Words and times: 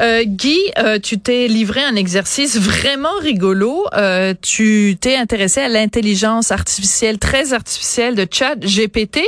Euh, 0.00 0.24
Guy, 0.24 0.58
euh, 0.78 0.98
tu 0.98 1.18
t'es 1.18 1.48
livré 1.48 1.82
un 1.82 1.96
exercice 1.96 2.56
vraiment 2.58 3.16
rigolo. 3.20 3.84
Euh, 3.94 4.34
tu 4.40 4.96
t'es 5.00 5.16
intéressé 5.16 5.60
à 5.60 5.68
l'intelligence 5.68 6.52
artificielle, 6.52 7.18
très 7.18 7.52
artificielle 7.52 8.14
de 8.14 8.26
Chat 8.30 8.56
GPT. 8.56 9.20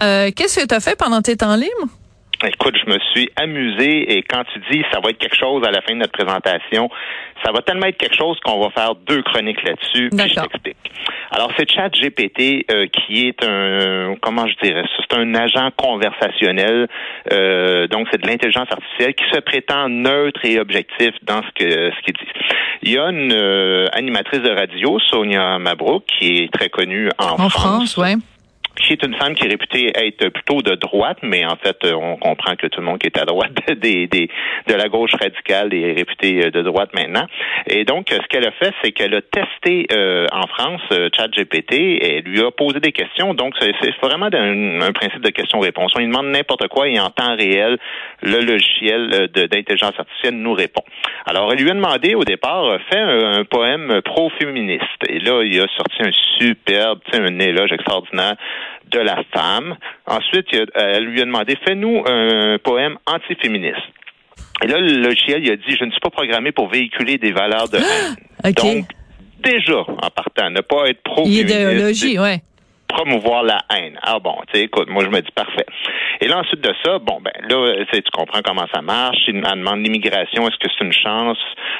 Euh, 0.00 0.30
qu'est-ce 0.34 0.60
que 0.60 0.66
tu 0.66 0.74
as 0.74 0.80
fait 0.80 0.96
pendant 0.96 1.20
tes 1.22 1.36
temps 1.36 1.56
libres? 1.56 1.88
Écoute, 2.44 2.76
je 2.84 2.90
me 2.90 2.98
suis 3.12 3.30
amusé 3.36 4.16
et 4.16 4.22
quand 4.22 4.44
tu 4.52 4.60
dis 4.70 4.82
ça 4.92 5.00
va 5.00 5.10
être 5.10 5.18
quelque 5.18 5.36
chose 5.36 5.64
à 5.66 5.70
la 5.70 5.80
fin 5.82 5.94
de 5.94 6.00
notre 6.00 6.12
présentation, 6.12 6.90
ça 7.44 7.52
va 7.52 7.60
tellement 7.62 7.86
être 7.86 7.98
quelque 7.98 8.16
chose 8.16 8.38
qu'on 8.44 8.60
va 8.60 8.70
faire 8.70 8.94
deux 8.94 9.22
chroniques 9.22 9.62
là-dessus. 9.62 10.10
Puis 10.10 10.28
je 10.28 10.34
t'explique. 10.34 10.76
Alors, 11.30 11.50
c'est 11.58 11.68
ChatGPT 11.68 12.66
euh, 12.70 12.86
qui 12.86 13.26
est 13.26 13.44
un, 13.44 14.14
comment 14.20 14.46
je 14.46 14.54
dirais, 14.62 14.84
c'est 14.96 15.16
un 15.16 15.34
agent 15.34 15.70
conversationnel. 15.76 16.88
Euh, 17.32 17.88
donc, 17.88 18.06
c'est 18.12 18.22
de 18.22 18.26
l'intelligence 18.26 18.68
artificielle 18.70 19.14
qui 19.14 19.24
se 19.32 19.40
prétend 19.40 19.88
neutre 19.88 20.40
et 20.44 20.60
objectif 20.60 21.10
dans 21.22 21.42
ce 21.42 21.64
que 21.64 21.90
ce 21.90 22.02
qu'il 22.02 22.14
dit. 22.14 22.32
Il 22.82 22.92
y 22.92 22.98
a 22.98 23.08
une 23.10 23.32
euh, 23.32 23.88
animatrice 23.92 24.42
de 24.42 24.50
radio, 24.50 24.98
Sonia 25.10 25.58
Mabrouk, 25.58 26.04
qui 26.06 26.44
est 26.44 26.52
très 26.52 26.68
connue 26.68 27.08
en, 27.18 27.32
en 27.32 27.48
France. 27.48 27.52
France 27.52 27.96
ouais 27.96 28.14
qui 28.76 28.92
est 28.92 29.02
une 29.02 29.14
femme 29.14 29.34
qui 29.34 29.44
est 29.44 29.48
réputée 29.48 29.92
être 29.94 30.28
plutôt 30.28 30.62
de 30.62 30.74
droite, 30.74 31.18
mais 31.22 31.44
en 31.44 31.56
fait, 31.56 31.76
on 31.84 32.16
comprend 32.16 32.56
que 32.56 32.66
tout 32.66 32.80
le 32.80 32.86
monde 32.86 32.98
qui 32.98 33.06
est 33.06 33.18
à 33.18 33.24
droite 33.24 33.52
des, 33.80 34.06
des, 34.06 34.28
de 34.66 34.74
la 34.74 34.88
gauche 34.88 35.14
radicale 35.14 35.72
est 35.74 35.92
réputé 35.92 36.50
de 36.50 36.62
droite 36.62 36.90
maintenant. 36.94 37.26
Et 37.66 37.84
donc, 37.84 38.08
ce 38.10 38.26
qu'elle 38.28 38.46
a 38.46 38.52
fait, 38.52 38.72
c'est 38.82 38.92
qu'elle 38.92 39.14
a 39.14 39.22
testé 39.22 39.86
euh, 39.92 40.26
en 40.32 40.46
France 40.46 40.82
euh, 40.92 41.08
ChatGPT 41.14 41.72
et 41.72 42.22
lui 42.22 42.40
a 42.40 42.50
posé 42.50 42.80
des 42.80 42.92
questions. 42.92 43.34
Donc, 43.34 43.54
c'est 43.60 43.72
vraiment 44.02 44.26
un, 44.26 44.92
principe 44.92 45.22
de 45.22 45.30
question-réponse. 45.30 45.92
On 45.96 46.00
lui 46.00 46.06
demande 46.06 46.26
n'importe 46.26 46.68
quoi 46.68 46.88
et 46.88 46.98
en 46.98 47.10
temps 47.10 47.36
réel, 47.36 47.78
le 48.22 48.40
logiciel 48.40 49.28
d'intelligence 49.28 49.94
artificielle 49.98 50.34
nous 50.34 50.52
répond. 50.52 50.82
Alors, 51.26 51.52
elle 51.52 51.58
lui 51.58 51.70
a 51.70 51.74
demandé 51.74 52.14
au 52.14 52.24
départ, 52.24 52.78
fais 52.90 52.98
un, 52.98 53.38
un 53.38 53.44
poème 53.44 54.00
pro-féministe. 54.04 54.84
Et 55.08 55.20
là, 55.20 55.42
il 55.42 55.60
a 55.60 55.66
sorti 55.76 56.02
un 56.02 56.12
superbe, 56.38 57.00
un 57.12 57.38
éloge 57.38 57.72
extraordinaire 57.72 58.34
de 58.90 58.98
la 58.98 59.22
femme. 59.32 59.76
Ensuite, 60.06 60.46
elle 60.74 61.04
lui 61.04 61.20
a 61.20 61.24
demandé, 61.24 61.56
fais-nous 61.66 62.04
un 62.06 62.58
poème 62.62 62.96
antiféministe. 63.06 63.76
Et 64.62 64.66
là, 64.66 64.78
le 64.78 65.02
logiciel, 65.02 65.44
il 65.44 65.50
a 65.50 65.56
dit, 65.56 65.76
je 65.78 65.84
ne 65.84 65.90
suis 65.90 66.00
pas 66.00 66.10
programmé 66.10 66.52
pour 66.52 66.68
véhiculer 66.68 67.18
des 67.18 67.32
valeurs 67.32 67.68
de 67.68 67.78
haine. 68.44 68.52
Donc, 68.54 68.86
déjà, 69.42 69.80
en 69.80 70.10
partant, 70.10 70.50
ne 70.50 70.60
pas 70.60 70.88
être 70.88 71.02
pro-féministe. 71.02 71.50
Idéologie, 71.50 72.18
ouais 72.18 72.40
promouvoir 72.88 73.42
la 73.42 73.58
haine. 73.74 73.98
Ah 74.02 74.18
bon, 74.18 74.36
tu 74.52 74.58
sais, 74.58 74.64
écoute, 74.64 74.88
moi 74.88 75.04
je 75.04 75.10
me 75.10 75.20
dis 75.20 75.30
parfait. 75.34 75.66
Et 76.20 76.28
là 76.28 76.38
ensuite 76.38 76.60
de 76.60 76.72
ça, 76.84 76.98
bon 76.98 77.20
ben 77.20 77.32
là, 77.48 77.84
tu 77.92 78.00
comprends 78.12 78.40
comment 78.44 78.66
ça 78.72 78.82
marche. 78.82 79.18
Il 79.28 79.40
demande 79.40 79.82
l'immigration, 79.82 80.46
est-ce 80.48 80.58
que 80.58 80.68
c'est 80.76 80.84
une 80.84 80.92
chance? 80.92 81.38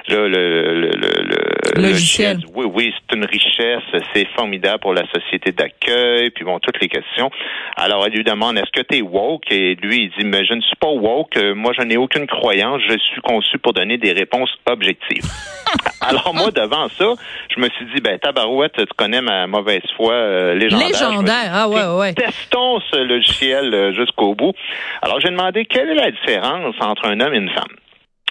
Là, 0.09 0.29
le, 0.29 0.29
le, 0.29 0.91
le, 0.91 1.83
logiciel. 1.83 2.39
oui, 2.55 2.67
oui, 2.73 2.95
c'est 2.95 3.17
une 3.17 3.25
richesse, 3.25 4.03
c'est 4.13 4.27
formidable 4.37 4.81
pour 4.81 4.93
la 4.93 5.05
société 5.13 5.53
d'accueil, 5.53 6.31
puis 6.31 6.45
bon, 6.45 6.59
toutes 6.59 6.81
les 6.81 6.89
questions. 6.89 7.31
Alors 7.77 8.05
elle 8.07 8.13
lui 8.13 8.25
demande, 8.25 8.59
est-ce 8.59 8.71
que 8.73 8.87
tu 8.87 8.99
es 8.99 9.03
woke? 9.03 9.51
Et 9.51 9.77
lui 9.77 10.05
il 10.05 10.11
dit, 10.19 10.27
mais 10.27 10.45
je 10.45 10.55
ne 10.55 10.61
suis 10.61 10.77
pas 10.77 10.89
woke. 10.89 11.37
Moi, 11.55 11.73
je 11.79 11.85
n'ai 11.85 11.97
aucune 11.97 12.27
croyance. 12.27 12.81
Je 12.89 12.99
suis 12.99 13.21
conçu 13.23 13.59
pour 13.59 13.73
donner 13.73 13.99
des 13.99 14.13
réponses 14.13 14.51
objectives. 14.67 15.25
Alors 16.01 16.35
moi, 16.35 16.51
devant 16.51 16.89
ça, 16.89 17.14
je 17.55 17.61
me 17.61 17.69
suis 17.70 17.87
dit, 17.95 18.01
ben 18.01 18.19
tabarouette, 18.19 18.77
tu 18.77 18.85
connais 18.97 19.20
ma 19.20 19.47
mauvaise 19.47 19.83
foi 19.97 20.13
euh, 20.13 20.55
légendaire. 20.55 20.89
Ah. 20.95 22.15
Testons 22.15 22.81
ce 22.91 22.97
logiciel 22.97 23.75
euh, 23.75 23.93
jusqu'au 23.93 24.35
bout. 24.35 24.55
Alors 25.03 25.21
j'ai 25.21 25.31
demandé 25.31 25.65
quelle 25.65 25.91
est 25.91 25.95
la 25.95 26.11
différence 26.11 26.75
entre 26.81 27.07
un 27.07 27.21
homme 27.21 27.35
et 27.35 27.39
une 27.39 27.51
femme. 27.51 27.77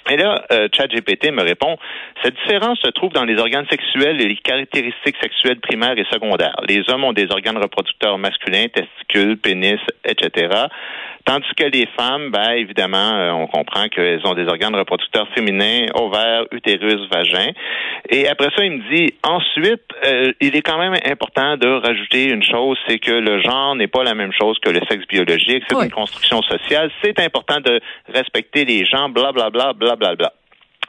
Et 0.10 0.18
là, 0.18 0.44
euh, 0.52 0.68
ChatGPT 0.76 1.32
me 1.32 1.44
répond, 1.44 1.78
cette 2.24 2.36
différence 2.36 2.80
se 2.80 2.90
trouve 2.90 3.14
dans 3.14 3.24
les 3.24 3.38
organes 3.38 3.66
sexuels 3.70 4.20
et 4.20 4.28
les 4.28 4.36
caractéristiques 4.36 5.16
sexuelles 5.22 5.60
primaires 5.60 5.98
et 5.98 6.06
secondaires. 6.12 6.56
Les 6.68 6.84
hommes 6.90 7.06
ont 7.06 7.14
des 7.14 7.32
organes 7.32 7.58
reproducteurs 7.58 8.18
masculins, 8.18 8.68
testicules, 8.68 9.38
pénis, 9.38 9.80
etc. 10.04 10.68
Tandis 11.26 11.48
que 11.56 11.64
les 11.64 11.88
femmes, 11.98 12.32
ben 12.32 12.52
évidemment, 12.52 12.98
euh, 12.98 13.32
on 13.32 13.48
comprend 13.48 13.88
qu'elles 13.88 14.26
ont 14.26 14.34
des 14.34 14.46
organes 14.46 14.76
reproducteurs 14.76 15.28
féminins, 15.34 15.86
ovaires, 15.94 16.44
utérus, 16.52 17.08
vagin. 17.10 17.52
Et 18.10 18.28
après 18.28 18.50
ça, 18.56 18.66
il 18.66 18.72
me 18.74 18.94
dit, 18.94 19.14
ensuite, 19.24 19.84
euh, 20.06 20.34
il 20.42 20.54
est 20.58 20.62
quand 20.62 20.78
même 20.78 20.96
important 21.06 21.56
de 21.56 21.68
rajouter 21.68 22.26
une 22.26 22.44
chose, 22.44 22.78
c'est 22.88 23.00
que 23.00 23.12
le 23.12 23.42
genre 23.42 23.74
n'est 23.76 23.88
pas 23.88 24.04
la 24.04 24.16
même 24.16 24.34
chose 24.38 24.60
que 24.60 24.70
le 24.70 24.82
sexe 24.90 25.08
biologique, 25.08 25.64
c'est 25.70 25.82
une 25.82 25.92
construction 25.92 26.42
sociale. 26.42 26.92
C'est 27.02 27.18
important 27.22 27.62
de 27.62 27.80
respecter 28.14 28.66
les 28.66 28.84
gens, 28.84 29.08
blablabla, 29.08 29.50
bla, 29.50 29.74
bla, 29.74 29.93
bla, 29.93 29.93
bla. 29.96 30.34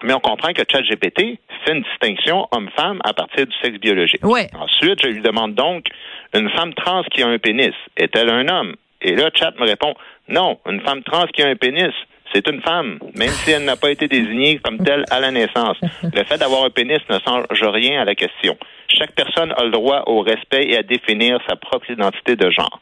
Mais 0.03 0.13
on 0.13 0.21
comprend 0.21 0.53
que 0.53 0.63
ChatGPT 0.71 1.39
fait 1.65 1.73
une 1.73 1.83
distinction 1.83 2.47
homme-femme 2.53 3.01
à 3.05 3.15
partir 3.15 3.47
du 3.47 3.55
sexe 3.63 3.79
biologique. 3.79 4.25
Ouais. 4.25 4.49
Ensuite, 4.55 5.01
je 5.03 5.09
lui 5.09 5.23
demande 5.23 5.55
donc, 5.55 5.87
une 6.35 6.51
femme 6.51 6.75
trans 6.75 7.03
qui 7.05 7.23
a 7.23 7.29
un 7.29 7.39
pénis, 7.39 7.73
est-elle 7.97 8.29
un 8.29 8.49
homme? 8.49 8.75
Et 9.01 9.15
là, 9.15 9.31
Chat 9.35 9.53
me 9.59 9.65
répond, 9.65 9.95
non, 10.29 10.59
une 10.69 10.81
femme 10.81 11.03
trans 11.03 11.27
qui 11.27 11.43
a 11.43 11.49
un 11.49 11.57
pénis, 11.57 11.93
c'est 12.35 12.49
une 12.49 12.61
femme, 12.63 12.99
même 13.15 13.29
si 13.29 13.53
elle 13.53 13.65
n'a 13.65 13.77
pas 13.77 13.91
été 13.91 14.09
désignée 14.09 14.59
comme 14.59 14.79
telle 14.79 15.05
à 15.11 15.21
la 15.21 15.31
naissance. 15.31 15.77
Le 16.03 16.25
fait 16.25 16.39
d'avoir 16.39 16.65
un 16.65 16.71
pénis 16.71 16.99
ne 17.09 17.19
change 17.21 17.47
rien 17.63 18.03
à 18.03 18.05
la 18.05 18.15
question. 18.15 18.57
Chaque 18.89 19.13
personne 19.13 19.53
a 19.57 19.65
le 19.65 19.71
droit 19.71 20.03
au 20.07 20.21
respect 20.21 20.65
et 20.69 20.77
à 20.77 20.83
définir 20.83 21.39
sa 21.49 21.57
propre 21.57 21.91
identité 21.91 22.37
de 22.37 22.51
genre. 22.51 22.81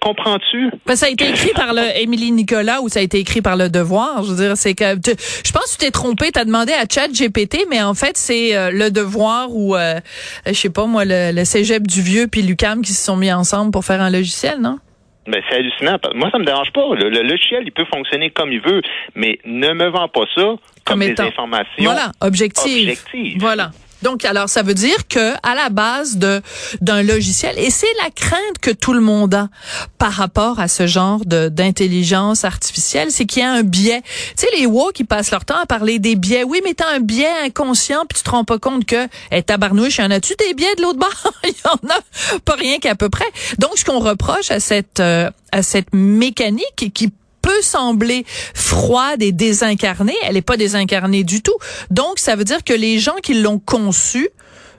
Comprends-tu? 0.00 0.70
Ben, 0.86 0.96
ça 0.96 1.06
a 1.06 1.08
été 1.10 1.28
écrit 1.28 1.52
par 1.54 1.74
le 1.74 1.82
Émilie 2.00 2.32
Nicolas 2.32 2.80
ou 2.80 2.88
ça 2.88 3.00
a 3.00 3.02
été 3.02 3.18
écrit 3.18 3.42
par 3.42 3.56
le 3.56 3.68
Devoir. 3.68 4.22
Je 4.22 4.30
veux 4.30 4.46
dire, 4.46 4.56
c'est 4.56 4.74
que 4.74 4.84
je 4.84 5.52
pense 5.52 5.64
que 5.64 5.70
tu 5.72 5.76
t'es 5.78 5.90
trompé. 5.90 6.30
T'as 6.32 6.44
demandé 6.44 6.72
à 6.72 6.84
Chat 6.90 7.08
GPT, 7.08 7.66
mais 7.70 7.82
en 7.82 7.94
fait 7.94 8.16
c'est 8.16 8.56
euh, 8.56 8.70
le 8.70 8.90
Devoir 8.90 9.48
ou 9.50 9.76
euh, 9.76 10.00
je 10.46 10.52
sais 10.52 10.70
pas 10.70 10.86
moi 10.86 11.04
le, 11.04 11.32
le 11.32 11.44
Cégep 11.44 11.86
du 11.86 12.00
Vieux 12.00 12.28
puis 12.28 12.42
Lucam 12.42 12.82
qui 12.82 12.92
se 12.92 13.04
sont 13.04 13.16
mis 13.16 13.32
ensemble 13.32 13.72
pour 13.72 13.84
faire 13.84 14.00
un 14.00 14.10
logiciel, 14.10 14.60
non? 14.60 14.78
Ben, 15.26 15.42
c'est 15.48 15.56
hallucinant. 15.56 15.96
Moi, 16.14 16.28
ça 16.30 16.38
me 16.38 16.44
dérange 16.44 16.70
pas. 16.72 16.82
Le, 16.94 17.08
logiciel, 17.22 17.62
il 17.64 17.72
peut 17.72 17.86
fonctionner 17.92 18.30
comme 18.30 18.52
il 18.52 18.60
veut, 18.60 18.82
mais 19.14 19.38
ne 19.46 19.72
me 19.72 19.88
vends 19.88 20.08
pas 20.08 20.24
ça 20.34 20.54
comme, 20.84 21.00
des 21.00 21.18
informations 21.18 21.84
voilà, 21.84 22.12
objectives. 22.20 22.90
objectives. 22.90 23.38
Voilà. 23.38 23.70
Donc, 24.04 24.26
alors, 24.26 24.50
ça 24.50 24.62
veut 24.62 24.74
dire 24.74 25.08
que 25.08 25.32
à 25.42 25.54
la 25.54 25.70
base 25.70 26.18
de 26.18 26.42
d'un 26.82 27.02
logiciel, 27.02 27.58
et 27.58 27.70
c'est 27.70 27.92
la 28.02 28.10
crainte 28.10 28.58
que 28.60 28.70
tout 28.70 28.92
le 28.92 29.00
monde 29.00 29.34
a 29.34 29.48
par 29.96 30.12
rapport 30.12 30.60
à 30.60 30.68
ce 30.68 30.86
genre 30.86 31.24
de 31.24 31.48
d'intelligence 31.48 32.44
artificielle, 32.44 33.10
c'est 33.10 33.24
qu'il 33.24 33.42
y 33.42 33.46
a 33.46 33.50
un 33.50 33.62
biais. 33.62 34.02
Tu 34.36 34.44
sais, 34.44 34.48
les 34.58 34.66
WoW 34.66 34.92
qui 34.92 35.04
passent 35.04 35.30
leur 35.30 35.46
temps 35.46 35.56
à 35.56 35.64
parler 35.64 35.98
des 35.98 36.16
biais. 36.16 36.44
Oui, 36.44 36.60
mais 36.64 36.74
t'as 36.74 36.94
un 36.94 37.00
biais 37.00 37.32
inconscient, 37.46 38.04
puis 38.06 38.18
tu 38.18 38.24
te 38.24 38.30
rends 38.30 38.44
pas 38.44 38.58
compte 38.58 38.84
que, 38.84 39.08
eh, 39.30 39.42
tabarnouche, 39.42 39.96
y 39.96 40.02
en 40.02 40.10
a-tu 40.10 40.34
des 40.38 40.52
biais 40.52 40.74
de 40.76 40.82
l'autre 40.82 40.98
bord? 40.98 41.32
Il 41.44 41.50
y 41.50 41.66
en 41.66 41.88
a 41.88 42.38
pas 42.44 42.56
rien 42.56 42.78
qu'à 42.78 42.94
peu 42.94 43.08
près. 43.08 43.24
Donc, 43.58 43.78
ce 43.78 43.86
qu'on 43.86 44.00
reproche 44.00 44.50
à 44.50 44.60
cette, 44.60 45.00
euh, 45.00 45.30
à 45.50 45.62
cette 45.62 45.94
mécanique 45.94 46.92
qui 46.92 47.10
peut 47.44 47.62
sembler 47.62 48.24
froide 48.54 49.22
et 49.22 49.32
désincarnée, 49.32 50.16
elle 50.22 50.34
n'est 50.34 50.42
pas 50.42 50.56
désincarnée 50.56 51.24
du 51.24 51.42
tout. 51.42 51.56
Donc, 51.90 52.18
ça 52.18 52.36
veut 52.36 52.44
dire 52.44 52.64
que 52.64 52.72
les 52.72 52.98
gens 52.98 53.16
qui 53.22 53.34
l'ont 53.34 53.58
conçue 53.58 54.30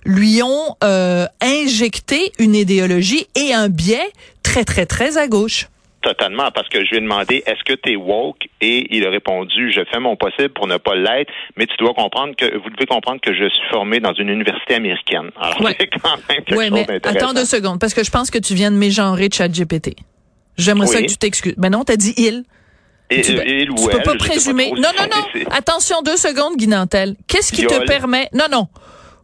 lui 0.04 0.42
ont 0.44 0.76
euh, 0.84 1.26
injecté 1.42 2.32
une 2.40 2.56
idéologie 2.56 3.28
et 3.36 3.54
un 3.54 3.70
biais 3.70 4.10
très, 4.42 4.64
très, 4.64 4.86
très 4.86 5.18
à 5.18 5.28
gauche. 5.28 5.68
Totalement, 6.02 6.52
parce 6.54 6.70
que 6.70 6.86
je 6.86 6.92
lui 6.92 6.98
ai 6.98 7.02
demandé 7.02 7.44
est-ce 7.48 7.64
que 7.64 7.74
tu 7.74 7.94
es 7.94 7.96
woke? 7.96 8.48
Et 8.62 8.96
il 8.96 9.08
a 9.08 9.10
répondu 9.10 9.72
je 9.72 9.82
fais 9.92 10.00
mon 10.00 10.16
possible 10.16 10.50
pour 10.50 10.68
ne 10.68 10.78
pas 10.78 10.96
l'être, 10.96 11.34
mais 11.58 11.66
tu 11.66 11.76
dois 11.78 11.96
comprendre 11.96 12.36
que 12.36 12.46
vous 12.58 12.70
devez 12.70 12.86
comprendre 12.86 13.20
que 13.22 13.34
je 13.34 13.50
suis 13.50 13.68
formé 13.72 14.00
dans 14.00 14.14
une 14.14 14.30
université 14.30 14.76
américaine. 14.76 15.32
Alors 15.40 15.58
c'est 15.80 15.88
quand 15.88 16.18
même 16.30 16.44
quelque 16.46 16.56
ouais, 16.56 16.70
mais 16.70 16.86
Attends 17.04 17.34
deux 17.34 17.46
secondes, 17.46 17.80
parce 17.80 17.96
que 17.96 18.04
je 18.04 18.12
pense 18.12 18.30
que 18.30 18.38
tu 18.38 18.54
viens 18.54 18.70
de 18.70 18.78
mégenrer 18.78 19.30
ChatGPT. 19.34 19.96
J'aimerais 20.58 20.88
ça 20.88 21.02
que 21.02 21.08
tu 21.08 21.18
t'excuses. 21.18 21.56
Mais 21.58 21.70
non, 21.70 21.84
t'as 21.84 21.98
dit 21.98 22.14
il. 22.18 22.44
Et, 23.12 23.22
tu, 23.22 23.36
tu 23.36 23.90
peux 23.90 24.02
pas 24.04 24.16
présumer. 24.16 24.72
non, 24.72 24.90
non, 24.98 25.08
non. 25.12 25.42
Attention, 25.52 26.02
deux 26.02 26.18
secondes, 26.18 26.58
Guinantel. 26.58 27.16
Qu'est-ce 27.28 27.52
qui 27.52 27.66
te 27.68 27.86
permet... 27.86 28.30
Non, 28.34 28.46
non. 28.52 28.68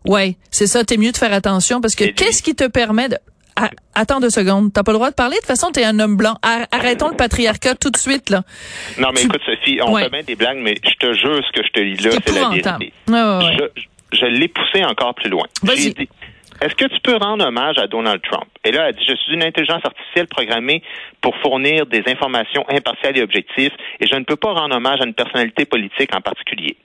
Ouais, 0.07 0.37
c'est 0.51 0.67
ça, 0.67 0.83
t'es 0.83 0.97
mieux 0.97 1.11
de 1.11 1.17
faire 1.17 1.33
attention 1.33 1.81
parce 1.81 1.95
que 1.95 2.05
qu'est-ce 2.05 2.43
qui 2.43 2.55
te 2.55 2.67
permet 2.67 3.09
de... 3.09 3.17
Ah, 3.55 3.69
attends 3.95 4.19
deux 4.19 4.29
secondes. 4.29 4.71
T'as 4.71 4.83
pas 4.83 4.91
le 4.91 4.97
droit 4.97 5.09
de 5.09 5.15
parler? 5.15 5.35
De 5.35 5.39
toute 5.41 5.47
façon, 5.47 5.71
t'es 5.71 5.83
un 5.83 5.99
homme 5.99 6.15
blanc. 6.15 6.37
Arrêtons 6.71 7.09
le 7.09 7.15
patriarcat 7.15 7.75
tout 7.75 7.89
de 7.89 7.97
suite, 7.97 8.29
là. 8.29 8.43
Non, 8.97 9.09
mais 9.13 9.23
écoute, 9.23 9.41
Sophie, 9.45 9.79
on 9.81 9.97
fait 9.97 10.09
bien 10.09 10.23
des 10.23 10.35
blagues, 10.35 10.59
mais 10.59 10.75
je 10.83 10.95
te 10.95 11.13
jure, 11.13 11.41
ce 11.45 11.59
que 11.59 11.65
je 11.65 11.71
te 11.71 11.79
lis 11.79 11.97
là, 11.97 12.11
c'est 12.25 12.33
la 12.33 12.49
vérité. 12.49 12.93
Ouais, 13.09 13.13
ouais, 13.13 13.57
je, 14.13 14.17
je 14.17 14.25
l'ai 14.25 14.47
poussé 14.47 14.83
encore 14.85 15.13
plus 15.15 15.29
loin. 15.29 15.45
Vas-y 15.63 15.93
est-ce 16.61 16.75
que 16.75 16.85
tu 16.85 16.99
peux 17.01 17.17
rendre 17.17 17.45
hommage 17.45 17.79
à 17.79 17.87
Donald 17.87 18.21
Trump? 18.21 18.47
Et 18.63 18.71
là, 18.71 18.89
elle 18.89 18.95
dit, 18.95 19.03
je 19.07 19.15
suis 19.15 19.33
une 19.33 19.43
intelligence 19.43 19.81
artificielle 19.83 20.27
programmée 20.27 20.83
pour 21.19 21.35
fournir 21.37 21.87
des 21.87 22.03
informations 22.05 22.63
impartiales 22.69 23.17
et 23.17 23.23
objectives 23.23 23.71
et 23.99 24.05
je 24.05 24.15
ne 24.15 24.23
peux 24.23 24.35
pas 24.35 24.53
rendre 24.53 24.75
hommage 24.75 25.01
à 25.01 25.05
une 25.05 25.15
personnalité 25.15 25.65
politique 25.65 26.15
en 26.15 26.21
particulier. 26.21 26.77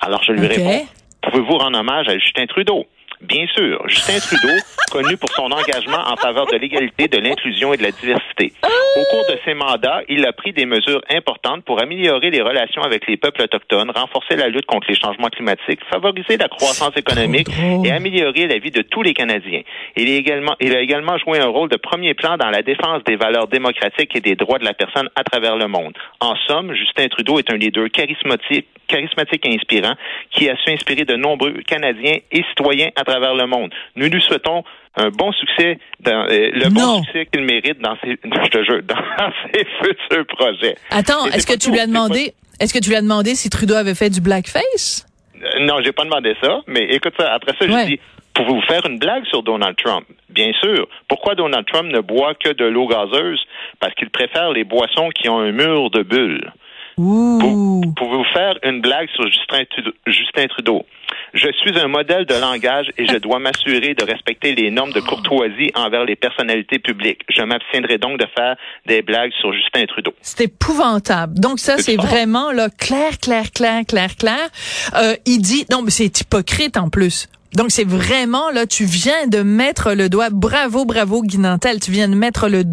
Alors, 0.00 0.22
je 0.22 0.32
lui 0.32 0.46
réponds, 0.46 0.86
pouvez-vous 1.22 1.58
rendre 1.58 1.78
hommage 1.78 2.08
à 2.08 2.16
Justin 2.18 2.46
Trudeau? 2.46 2.86
Bien 3.20 3.46
sûr, 3.54 3.82
Justin 3.88 4.18
Trudeau, 4.20 4.54
connu 4.92 5.16
pour 5.16 5.30
son 5.30 5.50
engagement 5.50 6.04
en 6.06 6.16
faveur 6.16 6.46
de 6.46 6.56
l'égalité, 6.56 7.08
de 7.08 7.18
l'inclusion 7.18 7.72
et 7.72 7.78
de 7.78 7.82
la 7.82 7.90
diversité. 7.90 8.52
Au 8.96 9.04
cours 9.10 9.26
de 9.28 9.38
ses 9.44 9.52
mandats, 9.52 10.00
il 10.08 10.24
a 10.24 10.32
pris 10.32 10.54
des 10.54 10.64
mesures 10.64 11.02
importantes 11.10 11.62
pour 11.64 11.82
améliorer 11.82 12.30
les 12.30 12.40
relations 12.40 12.80
avec 12.80 13.06
les 13.06 13.18
peuples 13.18 13.42
autochtones, 13.42 13.90
renforcer 13.94 14.36
la 14.36 14.48
lutte 14.48 14.64
contre 14.64 14.86
les 14.88 14.94
changements 14.94 15.28
climatiques, 15.28 15.80
favoriser 15.90 16.38
la 16.38 16.48
croissance 16.48 16.96
économique 16.96 17.48
et 17.84 17.92
améliorer 17.92 18.46
la 18.46 18.56
vie 18.56 18.70
de 18.70 18.80
tous 18.80 19.02
les 19.02 19.12
Canadiens. 19.12 19.60
Il, 19.96 20.08
est 20.08 20.16
également, 20.16 20.54
il 20.60 20.74
a 20.74 20.80
également 20.80 21.18
joué 21.18 21.38
un 21.38 21.46
rôle 21.46 21.68
de 21.68 21.76
premier 21.76 22.14
plan 22.14 22.38
dans 22.38 22.48
la 22.48 22.62
défense 22.62 23.04
des 23.04 23.16
valeurs 23.16 23.48
démocratiques 23.48 24.16
et 24.16 24.20
des 24.20 24.34
droits 24.34 24.58
de 24.58 24.64
la 24.64 24.72
personne 24.72 25.10
à 25.14 25.24
travers 25.24 25.56
le 25.56 25.68
monde. 25.68 25.92
En 26.20 26.34
somme, 26.46 26.72
Justin 26.72 27.08
Trudeau 27.08 27.38
est 27.38 27.52
un 27.52 27.56
leader 27.56 27.90
charismatique, 27.90 28.66
charismatique 28.88 29.44
et 29.44 29.54
inspirant 29.56 29.94
qui 30.30 30.48
a 30.48 30.56
su 30.56 30.70
inspirer 30.70 31.04
de 31.04 31.16
nombreux 31.16 31.52
Canadiens 31.66 32.16
et 32.32 32.42
citoyens 32.48 32.88
à 32.96 33.04
travers 33.04 33.34
le 33.34 33.46
monde. 33.46 33.74
Nous 33.94 34.08
lui 34.08 34.22
souhaitons 34.22 34.64
un 34.96 35.10
bon 35.10 35.32
succès, 35.32 35.78
dans, 36.00 36.26
euh, 36.30 36.50
le 36.52 36.68
bon 36.70 37.02
succès 37.02 37.26
qu'il 37.26 37.44
mérite 37.44 37.78
dans 37.80 37.96
ses, 38.02 38.10
je 38.24 38.48
te 38.48 38.64
jure, 38.64 38.82
dans 38.82 38.96
ses 39.52 39.64
futurs 39.64 40.26
projets. 40.26 40.76
Attends, 40.90 41.26
est-ce 41.26 41.46
que 41.46 41.56
tu 41.56 41.70
lui 41.70 41.80
as 41.80 41.86
demandé, 41.86 42.34
est-ce 42.60 42.72
que 42.72 42.78
tu 42.78 42.90
lui 42.90 42.96
as 42.96 43.02
demandé 43.02 43.34
si 43.34 43.50
Trudeau 43.50 43.74
avait 43.74 43.94
fait 43.94 44.10
du 44.10 44.20
blackface? 44.20 45.06
Euh, 45.36 45.64
non, 45.64 45.76
j'ai 45.84 45.92
pas 45.92 46.04
demandé 46.04 46.34
ça, 46.42 46.60
mais 46.66 46.84
écoute 46.84 47.14
ça, 47.18 47.32
après 47.34 47.52
ça, 47.58 47.66
je 47.66 47.86
dis, 47.86 48.00
pouvez-vous 48.34 48.62
faire 48.62 48.86
une 48.86 48.98
blague 48.98 49.24
sur 49.26 49.42
Donald 49.42 49.76
Trump? 49.76 50.06
Bien 50.30 50.52
sûr. 50.62 50.86
Pourquoi 51.08 51.34
Donald 51.34 51.66
Trump 51.66 51.90
ne 51.92 52.00
boit 52.00 52.34
que 52.34 52.52
de 52.52 52.64
l'eau 52.64 52.86
gazeuse? 52.86 53.40
Parce 53.80 53.94
qu'il 53.94 54.10
préfère 54.10 54.52
les 54.52 54.64
boissons 54.64 55.10
qui 55.10 55.28
ont 55.28 55.38
un 55.38 55.52
mur 55.52 55.90
de 55.90 56.02
bulles. 56.02 56.52
Pouvez-vous 56.96 58.24
faire 58.32 58.58
une 58.62 58.80
blague 58.80 59.08
sur 59.10 59.24
Justin 59.30 60.46
Trudeau? 60.48 60.86
Je 61.34 61.48
suis 61.60 61.78
un 61.78 61.88
modèle 61.88 62.24
de 62.24 62.34
langage 62.34 62.86
et 62.96 63.06
je 63.06 63.16
dois 63.18 63.38
m'assurer 63.38 63.92
de 63.92 64.02
respecter 64.02 64.54
les 64.54 64.70
normes 64.70 64.92
de 64.92 65.00
courtoisie 65.00 65.70
envers 65.74 66.06
les 66.06 66.16
personnalités 66.16 66.78
publiques. 66.78 67.20
Je 67.28 67.42
m'abstiendrai 67.42 67.98
donc 67.98 68.18
de 68.18 68.26
faire 68.34 68.56
des 68.86 69.02
blagues 69.02 69.32
sur 69.38 69.52
Justin 69.52 69.84
Trudeau. 69.84 70.14
C'est 70.22 70.44
épouvantable. 70.44 71.38
Donc 71.38 71.58
ça, 71.58 71.76
c'est 71.76 71.96
vraiment 71.96 72.50
là 72.50 72.70
clair, 72.70 73.18
clair, 73.18 73.50
clair, 73.52 73.82
clair, 73.86 74.16
clair. 74.16 74.48
Euh, 74.94 75.16
il 75.26 75.40
dit 75.40 75.66
non, 75.70 75.82
mais 75.82 75.90
c'est 75.90 76.20
hypocrite 76.20 76.78
en 76.78 76.88
plus. 76.88 77.28
Donc 77.56 77.70
c'est 77.70 77.84
vraiment 77.84 78.50
là, 78.50 78.66
tu 78.66 78.84
viens 78.84 79.28
de 79.28 79.38
mettre 79.38 79.94
le 79.94 80.10
doigt, 80.10 80.28
bravo, 80.28 80.84
bravo 80.84 81.22
Guinantel, 81.22 81.80
tu 81.80 81.90
viens 81.90 82.06
de 82.06 82.14
mettre 82.14 82.50
le 82.50 82.64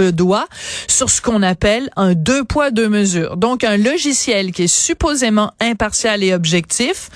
euh, 0.00 0.10
doigt 0.10 0.46
sur 0.88 1.10
ce 1.10 1.22
qu'on 1.22 1.44
appelle 1.44 1.90
un 1.94 2.14
deux 2.14 2.42
poids 2.42 2.72
deux 2.72 2.88
mesures. 2.88 3.36
Donc 3.36 3.62
un 3.62 3.76
logiciel 3.76 4.50
qui 4.50 4.64
est 4.64 4.74
supposément 4.74 5.52
impartial 5.60 6.24
et 6.24 6.34
objectif 6.34 7.08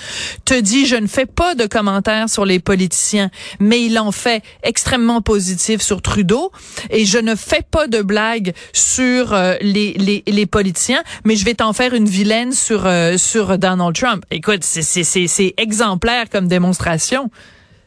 te 0.44 0.54
dit 0.54 0.86
je 0.86 0.94
ne 0.94 1.08
fais 1.08 1.26
pas 1.26 1.56
de 1.56 1.66
commentaires 1.66 2.30
sur 2.30 2.44
les 2.44 2.60
politiciens, 2.60 3.30
mais 3.58 3.82
il 3.82 3.98
en 3.98 4.12
fait 4.12 4.44
extrêmement 4.62 5.20
positif 5.20 5.82
sur 5.82 6.02
Trudeau 6.02 6.52
et 6.90 7.04
je 7.06 7.18
ne 7.18 7.34
fais 7.34 7.62
pas 7.68 7.88
de 7.88 8.02
blagues 8.02 8.52
sur 8.72 9.32
euh, 9.34 9.56
les, 9.60 10.22
les, 10.28 10.46
politiciens, 10.46 11.02
mais 11.24 11.34
je 11.34 11.44
vais 11.44 11.54
t'en 11.54 11.72
faire 11.72 11.92
une 11.92 12.08
vilaine 12.08 12.52
sur 12.52 12.86
euh, 12.86 13.18
sur 13.18 13.58
Donald 13.58 13.96
Trump. 13.96 14.22
Écoute, 14.30 14.62
c'est 14.62 15.54
exemplaire 15.56 16.30
comme 16.30 16.46
démonstration 16.46 17.15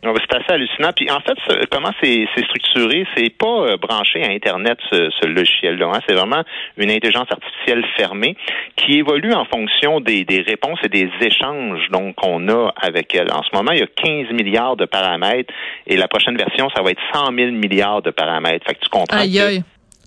c'est 0.01 0.35
assez 0.35 0.53
hallucinant. 0.53 0.91
Puis 0.95 1.09
en 1.11 1.19
fait, 1.19 1.37
comment 1.71 1.91
c'est 2.01 2.25
structuré, 2.45 3.05
c'est 3.15 3.29
pas 3.29 3.47
euh, 3.47 3.77
branché 3.77 4.23
à 4.23 4.31
Internet 4.31 4.77
ce, 4.89 5.27
logiciel-là. 5.27 5.91
Hein. 5.93 5.99
C'est 6.07 6.15
vraiment 6.15 6.43
une 6.77 6.89
intelligence 6.89 7.27
artificielle 7.29 7.85
fermée 7.97 8.35
qui 8.75 8.97
évolue 8.97 9.33
en 9.33 9.45
fonction 9.45 9.99
des, 9.99 10.25
réponses 10.47 10.79
et 10.83 10.89
des 10.89 11.09
échanges 11.21 11.89
donc 11.91 12.15
qu'on 12.15 12.47
a 12.47 12.71
avec 12.77 13.13
elle. 13.13 13.31
En 13.31 13.43
ce 13.43 13.49
moment, 13.53 13.71
il 13.71 13.79
y 13.79 13.83
a 13.83 13.87
15 13.87 14.31
milliards 14.31 14.77
de 14.77 14.85
paramètres 14.85 15.53
et 15.85 15.97
la 15.97 16.07
prochaine 16.07 16.37
version, 16.37 16.69
ça 16.75 16.81
va 16.81 16.91
être 16.91 17.01
100 17.13 17.33
000 17.35 17.51
milliards 17.51 18.01
de 18.01 18.11
paramètres. 18.11 18.65
Fait 18.65 18.75
que 18.75 18.79
tu 18.81 18.89
comprends 18.89 19.17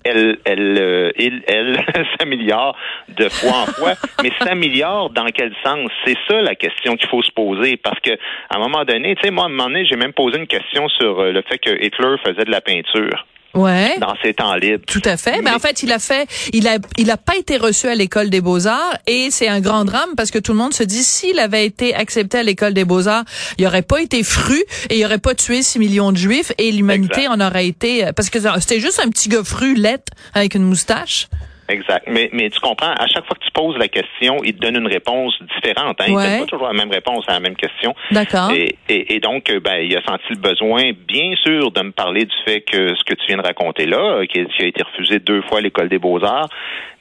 elle, 0.03 0.37
elle, 0.45 0.77
euh, 0.79 1.11
il, 1.17 1.43
elle 1.47 1.77
s'améliore 2.19 2.75
de 3.09 3.29
fois 3.29 3.63
en 3.63 3.65
fois, 3.67 3.93
mais 4.23 4.31
s'améliore 4.39 5.09
dans 5.09 5.25
quel 5.27 5.53
sens? 5.63 5.89
C'est 6.05 6.17
ça 6.27 6.41
la 6.41 6.55
question 6.55 6.95
qu'il 6.95 7.07
faut 7.09 7.21
se 7.21 7.31
poser, 7.31 7.77
parce 7.77 7.99
que 7.99 8.11
à 8.11 8.57
un 8.57 8.59
moment 8.59 8.83
donné, 8.85 9.15
tu 9.15 9.23
sais, 9.23 9.31
moi 9.31 9.43
à 9.43 9.47
un 9.47 9.49
moment 9.49 9.65
donné, 9.65 9.85
j'ai 9.85 9.95
même 9.95 10.13
posé 10.13 10.37
une 10.37 10.47
question 10.47 10.87
sur 10.89 11.19
euh, 11.19 11.31
le 11.31 11.41
fait 11.41 11.57
que 11.57 11.71
Hitler 11.71 12.15
faisait 12.25 12.45
de 12.45 12.51
la 12.51 12.61
peinture 12.61 13.25
ouais. 13.53 13.97
dans 13.99 14.15
ses 14.23 14.33
temps 14.33 14.55
libres. 14.55 14.83
Tout 14.85 15.01
à 15.05 15.17
fait. 15.17 15.41
Mais, 15.41 15.51
en 15.51 15.59
fait, 15.59 15.83
il 15.83 15.91
a 15.91 15.99
fait, 15.99 16.27
il 16.53 16.67
a, 16.67 16.77
il 16.97 17.11
a 17.11 17.17
pas 17.17 17.35
été 17.35 17.57
reçu 17.57 17.87
à 17.87 17.95
l'école 17.95 18.29
des 18.29 18.41
beaux 18.41 18.67
arts 18.67 18.97
et 19.07 19.29
c'est 19.31 19.47
un 19.47 19.59
grand 19.59 19.85
drame 19.85 20.09
parce 20.15 20.31
que 20.31 20.39
tout 20.39 20.51
le 20.51 20.57
monde 20.57 20.73
se 20.73 20.83
dit 20.83 21.03
s'il 21.03 21.39
avait 21.39 21.65
été 21.65 21.93
accepté 21.93 22.39
à 22.39 22.43
l'école 22.43 22.73
des 22.73 22.85
beaux 22.85 23.07
arts, 23.07 23.25
il 23.57 23.65
aurait 23.65 23.81
pas 23.81 24.01
été 24.01 24.23
fru 24.23 24.61
et 24.89 24.99
il 24.99 25.05
aurait 25.05 25.19
pas 25.19 25.35
tué 25.35 25.61
6 25.61 25.79
millions 25.79 26.11
de 26.11 26.17
juifs 26.17 26.51
et 26.57 26.71
l'humanité 26.71 27.27
en 27.27 27.39
aurait 27.39 27.67
été 27.67 28.09
parce 28.15 28.29
que 28.29 28.39
c'était 28.59 28.79
juste 28.79 28.99
un 29.03 29.09
petit 29.09 29.29
gars 29.29 29.43
fru, 29.43 29.75
lettre 29.75 30.11
avec 30.33 30.55
une 30.55 30.63
moustache. 30.63 31.27
Exact. 31.73 32.05
Mais, 32.07 32.29
mais 32.31 32.49
tu 32.51 32.59
comprends, 32.59 32.93
à 32.93 33.07
chaque 33.07 33.25
fois 33.25 33.35
que 33.35 33.43
tu 33.43 33.51
poses 33.51 33.77
la 33.77 33.87
question, 33.87 34.37
il 34.43 34.53
te 34.53 34.59
donne 34.59 34.75
une 34.75 34.87
réponse 34.87 35.33
différente. 35.55 35.99
Hein? 35.99 36.05
Il 36.07 36.15
ne 36.15 36.21
donne 36.21 36.39
pas 36.41 36.45
toujours 36.45 36.67
la 36.67 36.73
même 36.73 36.91
réponse 36.91 37.25
à 37.27 37.33
la 37.33 37.39
même 37.39 37.55
question. 37.55 37.95
D'accord. 38.11 38.51
Et, 38.51 38.77
et, 38.87 39.19
donc, 39.19 39.49
euh, 39.49 39.59
ben, 39.59 39.77
il 39.77 39.95
a 39.97 40.01
senti 40.03 40.25
le 40.29 40.35
besoin, 40.35 40.91
bien 41.07 41.33
sûr, 41.43 41.71
de 41.71 41.81
me 41.81 41.91
parler 41.91 42.25
du 42.25 42.35
fait 42.45 42.61
que 42.61 42.95
ce 42.95 43.03
que 43.03 43.15
tu 43.15 43.25
viens 43.27 43.37
de 43.37 43.41
raconter 43.41 43.85
là, 43.87 43.97
euh, 43.97 44.25
qui 44.25 44.39
a 44.39 44.65
été 44.65 44.83
refusé 44.83 45.19
deux 45.19 45.41
fois 45.43 45.57
à 45.57 45.61
l'École 45.61 45.89
des 45.89 45.97
beaux-arts, 45.97 46.49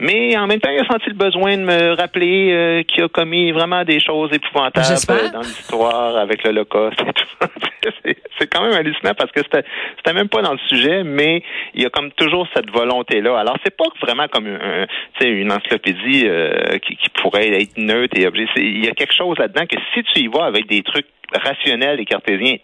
mais 0.00 0.36
en 0.36 0.46
même 0.46 0.60
temps, 0.60 0.70
il 0.70 0.80
a 0.80 0.86
senti 0.86 1.08
le 1.08 1.14
besoin 1.14 1.56
de 1.56 1.62
me 1.62 1.94
rappeler 1.94 2.50
euh, 2.52 2.82
qu'il 2.82 3.04
a 3.04 3.08
commis 3.08 3.52
vraiment 3.52 3.84
des 3.84 4.00
choses 4.00 4.30
épouvantables 4.32 5.32
dans 5.32 5.40
l'histoire 5.40 6.16
avec 6.16 6.42
l'Holocauste 6.44 7.00
et 7.00 7.12
tout. 7.12 7.48
c'est 8.38 8.46
quand 8.46 8.62
même 8.62 8.74
hallucinant 8.74 9.14
parce 9.16 9.30
que 9.32 9.40
c'était 9.42 10.12
même 10.12 10.28
pas 10.28 10.42
dans 10.42 10.52
le 10.52 10.58
sujet, 10.68 11.04
mais 11.04 11.42
il 11.74 11.82
y 11.82 11.86
a 11.86 11.90
comme 11.90 12.10
toujours 12.12 12.46
cette 12.54 12.70
volonté-là. 12.70 13.38
Alors, 13.38 13.56
c'est 13.64 13.76
pas 13.76 13.84
vraiment 14.00 14.26
comme 14.28 14.46
un, 14.62 14.86
une 15.26 15.52
encyclopédie 15.52 16.24
euh, 16.26 16.78
qui, 16.78 16.96
pourrait 17.20 17.62
être 17.62 17.76
neutre 17.76 18.18
et 18.18 18.26
objet. 18.26 18.46
Il 18.56 18.84
y 18.84 18.88
a 18.88 18.92
quelque 18.92 19.14
chose 19.14 19.38
là-dedans 19.38 19.66
que 19.66 19.76
si 19.94 20.02
tu 20.02 20.20
y 20.20 20.26
vas 20.28 20.44
avec 20.44 20.66
des 20.68 20.82
trucs 20.82 21.06
rationnels 21.32 22.00
et 22.00 22.04
cartésiens, 22.04 22.56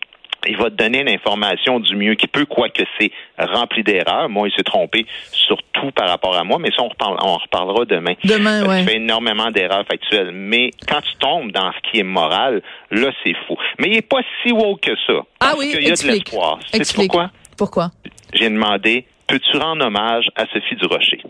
il 0.47 0.57
va 0.57 0.71
te 0.71 0.77
donner 0.77 1.03
l'information 1.03 1.81
du 1.81 1.97
mieux 1.97 2.15
qu'il 2.15 2.29
peut, 2.29 2.45
quoique 2.45 2.83
c'est 2.99 3.11
rempli 3.39 3.83
d'erreurs. 3.83 4.29
Moi, 4.29 4.49
il 4.49 4.55
s'est 4.55 4.63
trompé 4.63 5.07
surtout 5.33 5.91
par 5.91 6.09
rapport 6.09 6.37
à 6.37 6.45
moi, 6.45 6.59
mais 6.59 6.71
ça, 6.71 6.83
on, 6.83 6.91
on 7.01 7.17
en 7.17 7.37
reparlera 7.39 7.85
demain. 7.85 8.15
Demain, 8.25 8.65
oui. 8.69 8.81
Il 8.81 8.85
fait 8.89 8.97
énormément 8.97 9.51
d'erreurs 9.51 9.85
factuelles. 9.87 10.31
Mais 10.33 10.71
quand 10.89 11.01
tu 11.01 11.15
tombes 11.17 11.51
dans 11.51 11.73
ce 11.73 11.91
qui 11.91 11.99
est 11.99 12.05
moral, 12.05 12.63
là, 12.91 13.11
c'est 13.25 13.35
fou. 13.47 13.57
Mais 13.79 13.89
il 13.89 13.95
n'est 13.95 14.03
pas 14.03 14.21
si 14.43 14.53
woke 14.53 14.81
que 14.81 14.97
ça. 15.07 15.21
Ah 15.41 15.55
oui, 15.59 15.75
il 15.75 15.89
y 15.89 15.91
a 15.91 15.95
de 15.95 16.07
l'espoir. 16.07 16.59
pourquoi? 16.95 17.31
Pourquoi? 17.57 17.91
J'ai 18.33 18.49
demandé, 18.49 19.07
peux-tu 19.27 19.57
rendre 19.57 19.87
hommage 19.87 20.29
à 20.37 20.47
Sophie 20.47 20.77
Durocher? 20.77 21.21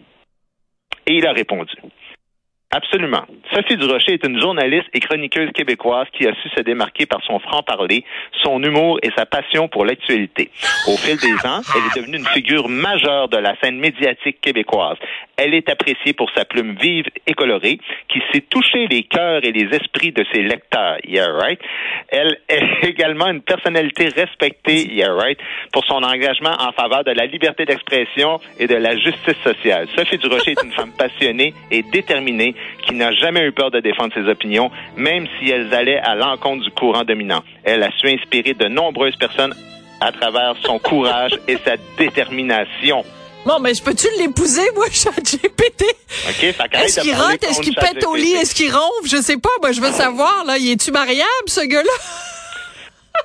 Et 1.09 1.15
il 1.15 1.27
a 1.27 1.33
répondu. 1.33 1.73
Absolument. 2.71 3.25
Sophie 3.55 3.79
Durocher 3.79 4.13
est 4.13 4.27
une 4.27 4.39
journaliste 4.39 4.89
et 4.93 5.01
chroniqueuse 5.01 5.53
québécoise 5.53 6.07
qui 6.13 6.29
a 6.29 6.35
su 6.35 6.51
se 6.51 6.61
démarquer 6.61 7.07
par 7.07 7.23
son 7.25 7.39
franc-parler, 7.39 8.05
son 8.43 8.63
humour 8.63 8.99
et 9.03 9.09
sa 9.17 9.25
passion 9.25 9.69
pour 9.69 9.87
l'actualité. 9.87 10.51
Au 10.87 10.99
fil 10.99 11.17
des 11.17 11.47
ans, 11.49 11.63
elle 11.75 11.83
est 11.87 12.03
devenue 12.03 12.19
une 12.19 12.27
figure 12.27 12.69
majeure 12.69 13.31
de 13.31 13.39
la 13.39 13.59
scène 13.63 13.79
médiatique 13.79 14.43
québécoise. 14.43 14.99
Elle 15.39 15.55
est 15.55 15.71
appréciée 15.71 16.13
pour 16.13 16.31
sa 16.37 16.45
plume 16.45 16.77
vive 16.79 17.07
et 17.27 17.33
colorée 17.33 17.79
qui 18.09 18.21
sait 18.33 18.43
toucher 18.43 18.87
les 18.89 19.05
cœurs 19.05 19.45
et 19.45 19.53
les 19.53 19.75
esprits 19.75 20.13
de 20.13 20.27
ses 20.31 20.43
lecteurs. 20.43 20.99
Yeah, 21.07 21.33
right? 21.33 21.61
Elle 22.09 22.37
est 22.51 22.83
également 22.87 23.29
une 23.29 23.41
personnalité 23.41 24.09
respectée, 24.09 24.93
yeah, 24.93 25.15
right, 25.15 25.39
pour 25.73 25.87
son 25.87 26.03
engagement 26.03 26.55
en 26.59 26.73
faveur 26.73 27.03
de 27.05 27.13
la 27.13 27.25
liberté 27.25 27.65
d'expression 27.65 28.41
et 28.59 28.67
de 28.67 28.75
la 28.75 28.95
justice 28.99 29.39
sociale. 29.43 29.89
Sophie 29.97 30.19
Durocher 30.19 30.51
est 30.51 30.63
une 30.63 30.73
femme 30.73 30.93
passionnée 30.99 31.55
et 31.71 31.83
déterminée 31.83 32.55
qui 32.87 32.95
n'a 32.95 33.13
jamais 33.13 33.45
eu 33.45 33.53
peur 33.53 33.71
de 33.71 33.81
défendre 33.81 34.13
ses 34.15 34.29
opinions, 34.29 34.71
même 34.97 35.27
si 35.39 35.51
elles 35.51 35.73
allaient 35.75 35.99
à 35.99 36.15
l'encontre 36.15 36.65
du 36.65 36.71
courant 36.71 37.05
dominant. 37.05 37.43
Elle 37.65 37.83
a 37.83 37.91
su 37.99 38.09
inspirer 38.09 38.55
de 38.55 38.67
nombreuses 38.69 39.17
personnes 39.17 39.55
à 40.01 40.13
travers 40.13 40.55
son 40.63 40.79
courage 40.79 41.39
et 41.49 41.59
sa 41.65 41.77
détermination. 41.99 43.05
Bon, 43.47 43.59
mais 43.61 43.73
je 43.75 43.83
peux-tu 43.83 44.07
l'épouser, 44.19 44.69
moi, 44.75 44.87
ChatGPT? 44.93 45.85
OK, 46.29 46.45
Est-ce 46.45 47.01
qu'il 47.01 47.15
rentre? 47.15 47.49
Est-ce 47.49 47.61
qu'il 47.61 47.75
pète 47.75 48.05
au 48.05 48.15
lit? 48.15 48.33
Est-ce 48.33 48.55
qu'il 48.55 48.71
ronfle? 48.71 49.09
Je 49.09 49.23
sais 49.23 49.39
pas. 49.39 49.49
Moi, 49.61 49.73
je 49.73 49.81
veux 49.81 49.93
savoir, 49.93 50.45
là. 50.45 50.59
Y 50.59 50.73
est-tu 50.73 50.91
mariable, 50.91 51.25
ce 51.47 51.61
gars-là? 51.61 51.91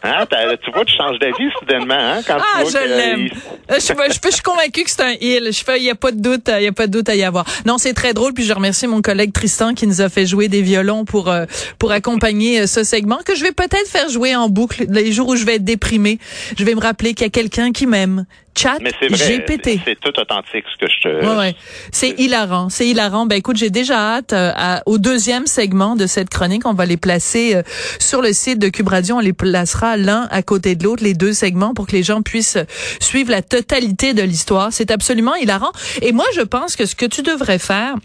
Hein, 0.01 0.25
tu 0.63 0.71
vois, 0.71 0.83
tu 0.83 0.95
changes 0.97 1.19
d'avis 1.19 1.49
soudainement, 1.59 1.93
hein, 1.93 2.21
quand 2.25 2.37
ah, 2.37 2.63
tu 2.63 2.71
vois 2.71 2.81
je 2.81 2.87
l'aime. 2.87 3.29
Je, 3.69 3.75
je, 3.75 4.19
je, 4.25 4.31
suis 4.31 4.41
convaincue 4.41 4.83
que 4.83 4.89
c'est 4.89 5.01
un 5.01 5.15
il. 5.21 5.51
Je 5.51 5.77
il 5.77 5.83
y 5.83 5.89
a 5.89 5.95
pas 5.95 6.11
de 6.11 6.19
doute, 6.19 6.49
il 6.57 6.63
y 6.63 6.67
a 6.67 6.71
pas 6.71 6.87
de 6.87 6.91
doute 6.91 7.09
à 7.09 7.15
y 7.15 7.23
avoir. 7.23 7.45
Non, 7.65 7.77
c'est 7.77 7.93
très 7.93 8.13
drôle. 8.13 8.33
Puis 8.33 8.43
je 8.43 8.53
remercie 8.53 8.87
mon 8.87 9.01
collègue 9.01 9.31
Tristan 9.31 9.73
qui 9.73 9.87
nous 9.87 10.01
a 10.01 10.09
fait 10.09 10.25
jouer 10.25 10.49
des 10.49 10.61
violons 10.61 11.05
pour 11.05 11.29
euh, 11.29 11.45
pour 11.79 11.91
accompagner 11.91 12.61
euh, 12.61 12.67
ce 12.67 12.83
segment 12.83 13.19
que 13.25 13.35
je 13.35 13.43
vais 13.43 13.51
peut-être 13.53 13.87
faire 13.87 14.09
jouer 14.09 14.35
en 14.35 14.49
boucle 14.49 14.85
les 14.89 15.11
jours 15.11 15.29
où 15.29 15.35
je 15.35 15.45
vais 15.45 15.55
être 15.55 15.63
déprimée. 15.63 16.19
Je 16.57 16.63
vais 16.65 16.75
me 16.75 16.81
rappeler 16.81 17.13
qu'il 17.13 17.25
y 17.25 17.27
a 17.27 17.31
quelqu'un 17.31 17.71
qui 17.71 17.87
m'aime, 17.87 18.25
Chat 18.55 18.79
GPT. 18.79 19.79
C'est 19.85 19.99
tout 19.99 20.17
authentique 20.19 20.65
ce 20.71 20.85
que 20.85 20.91
je 20.91 21.01
te. 21.01 21.25
Ouais, 21.25 21.37
ouais. 21.37 21.55
C'est 21.91 22.19
hilarant, 22.19 22.69
c'est 22.69 22.87
hilarant. 22.87 23.25
Ben 23.25 23.37
écoute, 23.37 23.57
j'ai 23.57 23.69
déjà 23.69 24.15
hâte 24.15 24.33
euh, 24.33 24.51
au 24.85 24.97
deuxième 24.97 25.47
segment 25.47 25.95
de 25.95 26.07
cette 26.07 26.29
chronique. 26.29 26.65
On 26.65 26.73
va 26.73 26.85
les 26.85 26.97
placer 26.97 27.55
euh, 27.55 27.63
sur 27.99 28.21
le 28.21 28.33
site 28.33 28.59
de 28.59 28.69
Cube 28.69 28.87
Radio. 28.87 29.15
On 29.15 29.19
les 29.19 29.33
placera 29.33 29.97
l'un 29.97 30.27
à 30.31 30.41
côté 30.43 30.75
de 30.75 30.83
l'autre, 30.83 31.03
les 31.03 31.13
deux 31.13 31.33
segments, 31.33 31.73
pour 31.73 31.87
que 31.87 31.93
les 31.93 32.03
gens 32.03 32.21
puissent 32.21 32.59
suivre 32.99 33.31
la 33.31 33.41
totalité 33.41 34.13
de 34.13 34.21
l'histoire. 34.21 34.69
C'est 34.71 34.91
absolument 34.91 35.35
hilarant. 35.35 35.71
Et 36.01 36.11
moi, 36.11 36.25
je 36.35 36.41
pense 36.41 36.75
que 36.75 36.85
ce 36.85 36.95
que 36.95 37.05
tu 37.05 37.21
devrais 37.21 37.59
faire, 37.59 37.95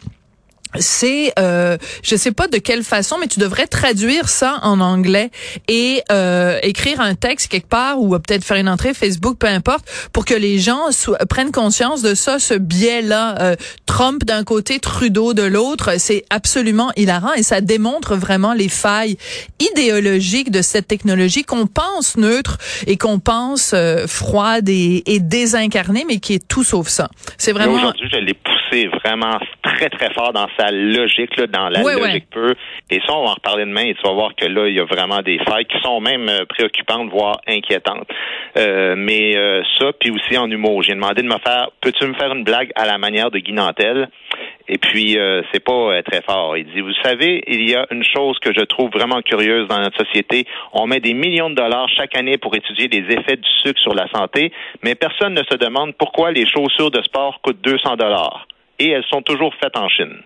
c'est 0.79 1.33
euh, 1.39 1.77
je 2.03 2.17
sais 2.17 2.33
pas 2.33 2.49
de 2.49 2.59
quelle 2.59 2.83
façon 2.83 3.17
mais 3.21 3.27
tu 3.27 3.41
devrais 3.41 3.67
traduire 3.67 4.29
ça 4.29 4.59
en 4.63 4.81
anglais 4.81 5.31
et 5.67 6.03
euh, 6.13 6.59
écrire 6.63 7.01
un 7.01 7.15
texte 7.15 7.49
quelque 7.49 7.69
part 7.69 8.01
ou 8.01 8.11
peut-être 8.19 8.45
faire 8.45 8.57
une 8.57 8.69
entrée 8.69 8.95
Facebook 8.95 9.39
peu 9.39 9.47
importe 9.47 9.87
pour 10.13 10.25
que 10.25 10.35
les 10.35 10.59
gens 10.59 10.89
prennent 11.29 11.53
conscience 11.53 12.03
de 12.03 12.15
ça 12.15 12.39
ce 12.39 12.55
biais 12.55 13.03
là 13.03 13.37
euh, 13.41 13.57
Trump 13.87 14.25
d'un 14.25 14.45
côté 14.45 14.79
Trudeau 14.79 15.35
de 15.35 15.43
l'autre. 15.43 15.95
C'est 15.99 16.25
absolument 16.31 16.93
hilarant 16.97 17.33
et 17.35 17.43
ça 17.43 17.61
démontre 17.61 18.17
vraiment 18.17 18.53
les 18.53 18.69
failles 18.69 19.17
idéologiques 19.61 20.51
de 20.51 20.63
cette 20.63 20.89
technologie 20.89 21.43
qu'on 21.43 21.67
pense 21.67 22.17
neutre 22.17 22.59
et 22.87 22.97
qu'on 22.97 23.19
pense 23.19 23.73
euh, 23.75 24.07
froide 24.07 24.69
et, 24.69 25.03
désincarnée 25.21 26.05
mais 26.07 26.19
qui 26.19 26.35
est 26.35 26.47
tout 26.47 26.65
sauf 26.65 26.89
ça. 26.89 27.09
C'est 27.39 27.53
vraiment 27.53 27.93
poussé 28.69 28.89
vraiment 29.05 29.39
très 29.63 29.89
très 29.89 30.13
fort 30.13 30.33
dans 30.33 30.49
sa 30.59 30.71
logique, 30.71 31.37
là, 31.37 31.47
dans 31.47 31.69
la 31.69 31.83
logique 31.83 32.31
pure. 32.31 32.55
Et 32.91 33.01
ça, 33.07 33.15
on 33.15 33.25
va 33.25 33.31
en 33.31 33.35
reparler 33.35 33.65
demain 33.65 33.85
et 33.85 33.95
tu 33.95 34.03
vas 34.03 34.13
voir 34.13 34.35
que 34.35 34.47
là, 34.47 34.67
il 34.69 34.75
y 34.75 34.81
a 34.81 34.85
vraiment 34.85 35.21
des 35.23 35.39
failles 35.39 35.67
qui 35.67 35.79
sont 35.81 36.01
même 36.01 36.29
euh, 36.29 36.45
préoccupantes, 36.49 37.11
voire 37.11 37.41
inquiétantes. 37.47 38.09
Euh, 38.57 38.95
mais 38.97 39.37
euh, 39.37 39.63
ça, 39.79 39.93
puis 39.99 40.11
aussi 40.11 40.37
en 40.39 40.51
humour. 40.51 40.83
J'ai 40.83 40.95
demandé 40.95 41.23
de 41.23 41.29
me 41.29 41.39
faire, 41.39 41.71
peux-tu 41.81 42.07
me 42.07 42.15
faire 42.15 42.33
une 42.33 42.45
blague 42.45 42.71
à 42.75 42.87
la 42.87 42.99
manière 42.99 43.31
de 43.31 43.39
Guy 43.39 43.53
Nantel? 43.53 44.09
Et 44.71 44.77
puis, 44.77 45.17
c'est 45.51 45.65
pas 45.65 46.03
très 46.03 46.21
fort. 46.21 46.55
Il 46.59 46.67
dit, 46.67 46.83
vous 46.83 46.93
savez, 47.03 47.43
il 47.47 47.67
y 47.67 47.75
a 47.75 47.87
une 47.91 48.05
chose 48.05 48.39
que 48.39 48.53
je 48.53 48.61
trouve 48.61 48.91
vraiment 48.91 49.23
curieuse 49.23 49.67
dans 49.67 49.79
notre 49.79 50.05
société. 50.05 50.47
On 50.75 50.87
met 50.87 51.01
des 51.01 51.15
millions 51.15 51.49
de 51.49 51.55
dollars 51.55 51.89
chaque 51.97 52.15
année 52.15 52.37
pour 52.37 52.55
étudier 52.55 52.87
les 52.89 53.15
effets 53.15 53.37
du 53.37 53.49
sucre 53.63 53.81
sur 53.81 53.95
la 53.95 54.07
santé, 54.15 54.53
mais 54.83 54.95
personne 54.95 55.33
ne 55.33 55.43
se 55.51 55.57
demande 55.57 55.95
pourquoi 55.95 56.33
les 56.33 56.45
chaussures 56.47 56.91
de 56.91 57.01
sport 57.01 57.41
coûtent 57.41 57.63
200 57.63 57.97
dollars. 57.97 58.47
Et 58.79 58.91
elles 58.91 59.05
sont 59.11 59.23
toujours 59.23 59.55
faites 59.61 59.77
en 59.77 59.89
Chine. 59.89 60.23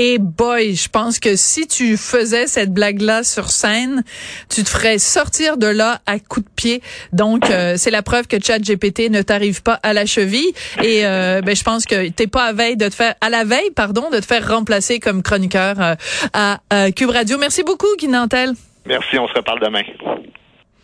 Et 0.00 0.18
boy, 0.18 0.76
je 0.76 0.88
pense 0.88 1.18
que 1.18 1.34
si 1.34 1.66
tu 1.66 1.96
faisais 1.96 2.46
cette 2.46 2.72
blague-là 2.72 3.24
sur 3.24 3.48
scène, 3.48 4.04
tu 4.48 4.62
te 4.62 4.68
ferais 4.68 4.98
sortir 4.98 5.56
de 5.56 5.66
là 5.66 5.98
à 6.06 6.20
coups 6.20 6.46
de 6.46 6.54
pied. 6.54 6.82
Donc, 7.12 7.50
euh, 7.50 7.74
c'est 7.76 7.90
la 7.90 8.02
preuve 8.02 8.28
que 8.28 8.36
GPT 8.36 9.10
ne 9.10 9.22
t'arrive 9.22 9.60
pas 9.60 9.80
à 9.82 9.92
la 9.92 10.06
cheville. 10.06 10.52
Et 10.84 11.04
euh, 11.04 11.40
ben, 11.40 11.56
je 11.56 11.64
pense 11.64 11.84
que 11.84 12.10
t'es 12.10 12.28
pas 12.28 12.44
à 12.44 12.52
veille 12.52 12.76
de 12.76 12.88
te 12.88 12.94
faire, 12.94 13.16
à 13.20 13.28
la 13.28 13.42
veille, 13.42 13.72
pardon, 13.74 14.08
de 14.08 14.20
te 14.20 14.24
faire 14.24 14.46
remplacer 14.46 15.00
comme 15.00 15.20
chroniqueur 15.20 15.74
euh, 15.80 15.94
à 16.32 16.60
Cube 16.92 17.10
Radio. 17.10 17.36
Merci 17.36 17.64
beaucoup, 17.64 17.88
Guy 17.98 18.06
Nantel. 18.06 18.52
Merci, 18.86 19.18
on 19.18 19.26
se 19.26 19.34
reparle 19.34 19.58
demain. 19.58 19.82